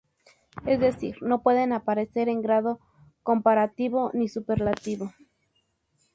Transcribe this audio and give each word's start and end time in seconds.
Es 0.65 0.79
decir, 0.79 1.17
no 1.21 1.43
pueden 1.43 1.73
aparecer 1.73 2.27
en 2.27 2.41
grado 2.41 2.79
comparativo 3.21 4.09
ni 4.15 4.29
superlativo. 4.29 5.13